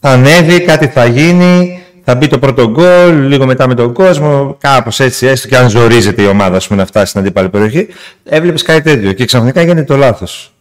[0.00, 4.56] θα ανέβει, κάτι θα γίνει, θα μπει το πρώτο γκολ, λίγο μετά με τον κόσμο,
[4.60, 7.86] κάπως έτσι, έστω και αν ζορίζεται η ομάδα ας πούμε, να φτάσει στην αντίπαλη περιοχή.
[8.24, 10.54] Έβλεπες κάτι τέτοιο και ξαφνικά γίνεται το λάθος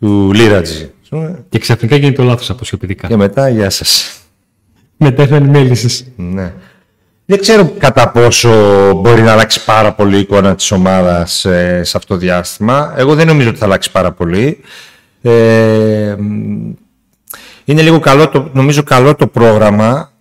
[0.00, 0.90] του Λίρατζη.
[1.02, 1.44] ας πούμε.
[1.48, 3.08] Και ξαφνικά γίνεται το λάθος αποσιοποιητικά.
[3.08, 4.20] Και μετά, γεια σας.
[4.96, 6.06] Μετά ήρθαν οι μέλισσε.
[6.16, 6.52] Ναι.
[7.26, 8.50] Δεν ξέρω κατά πόσο
[8.94, 12.94] μπορεί να αλλάξει πάρα πολύ η εικόνα της ομάδας ε, σε αυτό το διάστημα.
[12.96, 14.60] Εγώ δεν νομίζω ότι θα αλλάξει πάρα πολύ.
[15.22, 16.72] Ε, μ,
[17.64, 20.12] είναι λίγο καλό, το, νομίζω καλό το πρόγραμμα.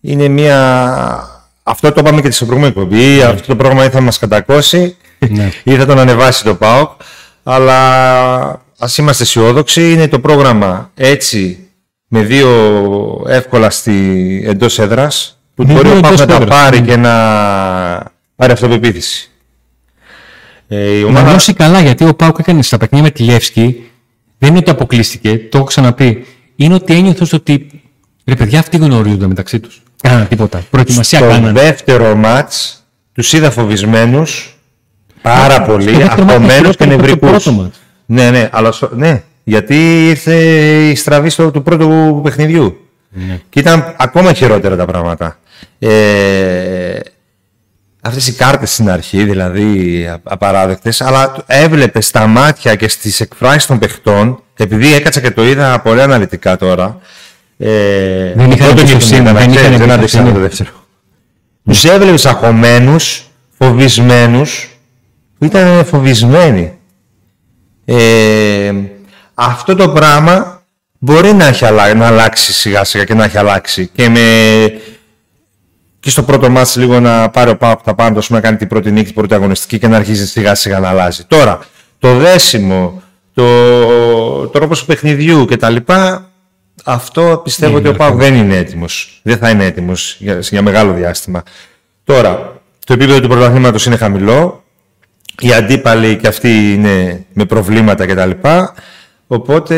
[0.00, 1.28] Είναι μια...
[1.62, 3.22] Αυτό το είπαμε και στην προηγούμενη εκπομπή.
[3.22, 4.96] Αυτό το πρόγραμμα ή θα μας κατακώσει
[5.28, 5.50] Ναι.
[5.64, 6.90] ή θα τον ανεβάσει το ΠΑΟΚ.
[7.42, 9.92] Αλλά ας είμαστε αισιόδοξοι.
[9.92, 11.68] Είναι το πρόγραμμα έτσι
[12.06, 12.48] με δύο
[13.28, 16.80] εύκολα στη, εντός έδρας που Ναι, μπορεί ναι, ο ΠΑΟΚ εντός να τα έδρας, πάρει
[16.80, 16.86] ναι.
[16.86, 17.10] και να
[18.36, 19.30] πάρει αυτοπεποίθηση.
[20.68, 21.30] Ε, η Να ομάδα...
[21.30, 23.90] νιώσει καλά γιατί ο Πάουκ έκανε στα παιχνίδια με τη Λεύσκη.
[24.38, 26.26] Δεν είναι ότι αποκλείστηκε, το έχω ξαναπεί.
[26.56, 27.66] Είναι ότι ένιωθες ότι
[28.26, 29.82] ρε παιδιά αυτοί γνωρίζονται μεταξύ τους.
[30.02, 30.62] Κάναν τίποτα.
[30.70, 31.54] Προετοιμασία Στο κάναν.
[31.54, 34.58] δεύτερο μάτς τους είδα φοβισμένους
[35.22, 37.30] πάρα πολύ, δεύτερο μάτς αγχωμένους χειρότερο και από το νευρικούς.
[37.42, 37.78] πρώτο μάτς.
[38.06, 40.34] Ναι, ναι, αλλά στο- ναι, γιατί ήρθε
[40.88, 42.80] η στραβή στο, του πρώτου παιχνιδιού.
[43.10, 43.40] Ναι.
[43.48, 45.38] Και ήταν ακόμα χειρότερα τα πράγματα.
[45.78, 46.98] Ε,
[48.02, 53.66] αυτές οι κάρτες στην αρχή, δηλαδή α- απαράδεκτες, αλλά έβλεπες στα μάτια και στις εκφράσεις
[53.66, 56.98] των παιχτών, επειδή έκατσα και το είδα πολύ αναλυτικά τώρα,
[57.58, 60.22] ε, Δεν το είχαν πρώτο εμπιστοσύνη, γύρο ήταν, δεν να είχαν ξέρεις, δεν εμπιστοσύνη.
[60.22, 60.70] άντεξαν το δεύτερο.
[61.64, 64.68] Τους έβλεπες αγχωμένους, φοβισμένους,
[65.38, 66.78] που ήταν φοβισμένοι.
[67.84, 68.72] Ε,
[69.34, 70.62] αυτό το πράγμα
[70.98, 71.94] μπορεί να, έχει αλλα...
[71.94, 74.20] να αλλάξει σιγά σιγά και να έχει αλλάξει και με
[76.00, 78.90] και στο πρώτο μάτς λίγο να πάρει ο Πάοκ τα πάντα, να κάνει την πρώτη
[78.90, 81.24] νίκη, την πρώτη αγωνιστική και να αρχίζει σιγά σιγά να αλλάζει.
[81.24, 81.58] Τώρα,
[81.98, 83.02] το δέσιμο,
[83.34, 83.44] το
[84.48, 85.76] τρόπος του παιχνιδιού κτλ.
[86.84, 89.20] Αυτό πιστεύω ότι ο Πάοκ δεν είναι έτοιμος.
[89.22, 91.42] Δεν θα είναι έτοιμος για, για μεγάλο διάστημα.
[92.04, 94.64] Τώρα, το επίπεδο του πρωταθλήματος είναι χαμηλό.
[95.40, 98.30] Οι αντίπαλοι και αυτοί είναι με προβλήματα κτλ.
[99.26, 99.76] Οπότε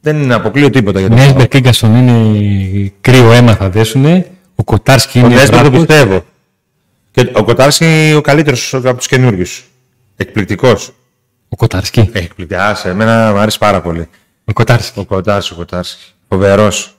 [0.00, 1.48] δεν αποκλείω τίποτα για τον Νέσμπερ Πάοκ.
[1.48, 4.26] και Γκαστον είναι κρύο αίμα θα δέσουνε.
[4.58, 5.86] Ο Κοτάρσκι Ο είναι Νέσμπερ το βράχος.
[5.86, 6.24] πιστεύω.
[7.10, 9.64] Και ο Κοτάρσκι ο καλύτερος από τους καινούριους.
[10.16, 10.92] Εκπληκτικός.
[11.48, 12.10] Ο Κοτάρσκι.
[12.12, 12.84] Εκπληκτικός.
[12.84, 14.08] Εμένα μου άρεσε πάρα πολύ.
[14.44, 14.98] Ο Κοτάρσκι.
[14.98, 16.02] Ο Κοτάρσκι, ο Κοτάρσκι.
[16.28, 16.94] Φοβερός.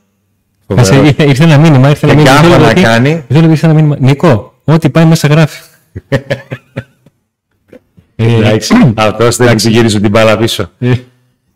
[0.67, 1.09] Κάτσε, Φοβερός.
[1.09, 1.89] ήρθε, ήρθε ένα μήνυμα.
[1.89, 2.39] Ήρθε ένα Και μήνυμα.
[2.39, 3.95] άμα Δεν λέω να γιατί- κάνει- Δεν λέω ήρθε ένα μήνυμα.
[3.99, 5.61] Νικό, ό,τι πάει μέσα γράφει.
[8.19, 10.71] Ε, Εντάξει, αυτός δεν εξηγήσει την μπάλα πίσω.
[10.79, 10.91] ε,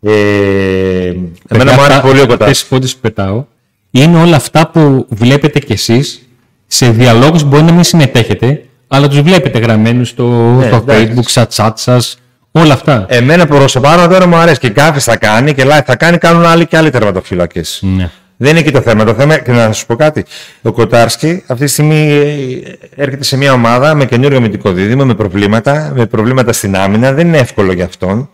[0.04, 2.64] Ε, εμένα παιδιά, μου άρεσε αυτά- πολύ ο αυτές Κοτάρσκι.
[2.64, 3.44] οι φώτες που πετάω
[3.92, 6.28] είναι όλα αυτά που βλέπετε κι εσείς
[6.66, 10.24] σε διαλόγους μπορεί να μην συμμετέχετε, αλλά τους βλέπετε γραμμένους στο,
[10.58, 11.12] Ναι, στο εντάξει.
[11.16, 12.18] facebook, στα chat σας,
[12.50, 13.06] όλα αυτά.
[13.08, 16.66] Εμένα προσωπικά τώρα μου αρέσει και κάθε θα κάνει και live θα κάνει, κάνουν άλλοι
[16.66, 17.78] και άλλοι τερματοφύλακες.
[17.82, 18.10] Ναι.
[18.36, 19.04] Δεν είναι εκεί το θέμα.
[19.04, 20.24] Το θέμα, και να σου πω κάτι.
[20.62, 25.14] Ο Κοτάρσκι αυτή τη στιγμή ε, έρχεται σε μια ομάδα με καινούριο αμυντικό δίδυμο, με
[25.14, 27.12] προβλήματα, με προβλήματα στην άμυνα.
[27.12, 28.30] Δεν είναι εύκολο για αυτόν.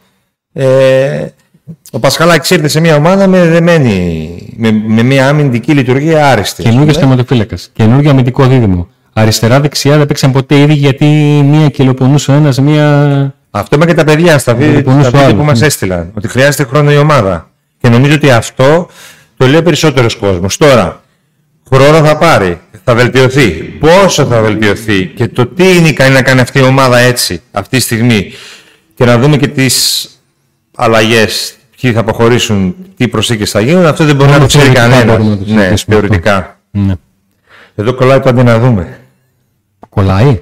[0.53, 1.27] Ε,
[1.91, 6.63] ο Πασχαλάκης ήρθε σε μια ομάδα με δεμένη, με, με μια αμυντική λειτουργία άριστη.
[6.63, 6.99] ας Καινούριο πούμε.
[7.07, 7.57] τερματοφύλακα.
[7.73, 8.89] Καινούριο αμυντικό δίδυμο.
[9.13, 11.05] Αριστερά-δεξιά δεν παίξαν ποτέ ήδη γιατί
[11.45, 13.35] μία κυλοπονούσε ο ένας, μία.
[13.51, 15.39] Αυτό είπαν και τα παιδιά στα βίντεο, Λοιπόν, στα στο βίντεο άλλος.
[15.39, 16.11] που μας έστειλαν.
[16.15, 17.51] Ότι χρειάζεται χρόνο η ομάδα.
[17.81, 18.89] Και νομίζω ότι αυτό
[19.37, 20.57] το λέει ο περισσότερος κόσμος.
[20.57, 21.03] Τώρα,
[21.73, 23.49] χρόνο θα πάρει, θα βελτιωθεί.
[23.81, 27.77] Πόσο θα βελτιωθεί και το τι είναι ικανή να κάνει αυτή η ομάδα έτσι, αυτή
[27.77, 28.33] τη στιγμή.
[28.95, 30.09] Και να δούμε και τις
[30.77, 34.65] αλλαγές, ποιοι θα αποχωρήσουν, τι προσήκες θα γίνουν, αυτό δεν μπορεί να το Μόνο ξέρει
[34.65, 35.17] θεωρητικά κανένας.
[35.17, 35.93] μπορούμε να το Ναι, συζητήσουμε αυτό.
[35.93, 36.59] θεωρητικά.
[36.71, 36.95] Ναι.
[37.75, 38.99] Εδώ κολλάει πάντα να δούμε.
[39.89, 40.41] Κολλάει.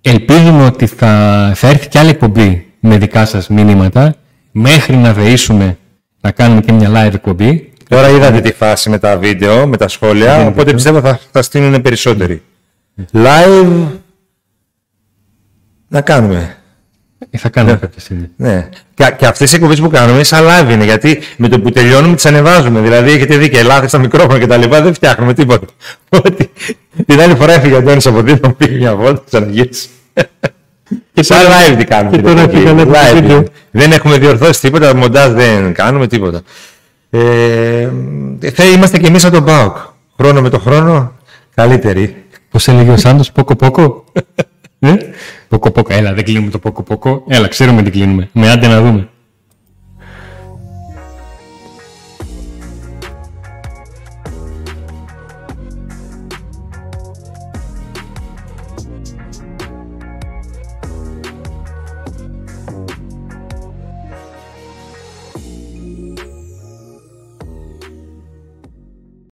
[0.00, 4.14] Ελπίζουμε ότι θα, θα έρθει κι άλλη εκπομπή με δικά σας μηνύματα
[4.52, 5.78] μέχρι να δεήσουμε
[6.20, 7.72] να κάνουμε και μια live εκπομπή.
[7.88, 11.82] Τώρα είδατε τη φάση με τα βίντεο, με τα σχόλια, οπότε πιστεύω θα, θα στείλουν
[11.82, 12.42] περισσότεροι.
[13.12, 13.86] Live
[15.88, 16.56] να κάνουμε.
[17.30, 18.28] Ε, θα κάνουμε κάποια στιγμή.
[18.36, 18.68] Ναι.
[18.94, 22.14] Και, και αυτές οι εκπομπές που κάνουμε σαν live είναι, γιατί με το που τελειώνουμε
[22.14, 22.80] τις ανεβάζουμε.
[22.80, 25.66] Δηλαδή έχετε δει και λάθη στα μικρόφωνα και τα λοιπά, δεν φτιάχνουμε τίποτα.
[26.24, 26.50] Ότι
[27.06, 29.88] την άλλη φορά έφυγε ο Αντώνης από δίπλα, πήγε μια βόλτα, ξαναγύρισε.
[31.14, 32.10] Και σαν live τι κάνουμε.
[32.10, 32.58] και την τώρα εκπομπή.
[32.58, 33.36] πήγανε από το Live βίντεο.
[33.36, 33.46] είναι.
[33.70, 36.40] Δεν έχουμε διορθώσει τίποτα, μοντάζ δεν κάνουμε τίποτα.
[37.10, 37.88] Ε,
[38.52, 39.76] θα είμαστε και εμείς από τον ΠΑΟΚ.
[40.16, 41.12] Χρόνο με το χρόνο,
[41.54, 42.24] καλύτεροι.
[42.50, 44.04] Πώς έλεγε ο Σάντος, πόκο πόκο.
[44.82, 44.96] Ε;
[45.48, 47.24] Πόκο πόκο, έλα δεν κλείνουμε το πόκο πόκο.
[47.28, 48.28] Έλα, ξέρουμε τι κλείνουμε.
[48.32, 49.08] Με άντε να δούμε.